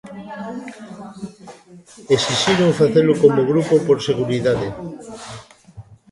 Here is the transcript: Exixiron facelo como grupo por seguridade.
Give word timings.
Exixiron 2.15 2.77
facelo 2.79 3.13
como 3.21 3.41
grupo 3.51 3.75
por 3.87 3.97
seguridade. 4.09 4.67